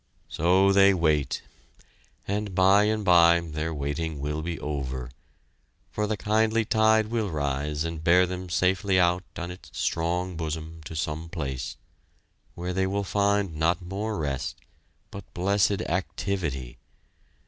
So 0.29 0.73
they 0.73 0.95
wait 0.95 1.43
and 2.27 2.55
by 2.55 2.85
and 2.85 3.05
by 3.05 3.39
their 3.39 3.71
waiting 3.71 4.19
will 4.19 4.41
be 4.41 4.59
over, 4.59 5.11
for 5.91 6.07
the 6.07 6.17
kindly 6.17 6.65
tide 6.65 7.09
will 7.09 7.29
rise 7.29 7.83
and 7.83 8.03
bear 8.03 8.25
them 8.25 8.49
safely 8.49 8.99
out 8.99 9.23
on 9.37 9.51
its 9.51 9.69
strong 9.77 10.35
bosom 10.35 10.81
to 10.85 10.95
some 10.95 11.29
place 11.29 11.77
where 12.55 12.73
they 12.73 12.87
will 12.87 13.03
find 13.03 13.53
not 13.55 13.79
more 13.83 14.17
rest 14.17 14.55
but 15.11 15.31
blessed 15.35 15.83
activity! 15.83 16.79